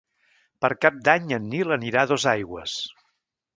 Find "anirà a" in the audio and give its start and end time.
1.77-2.11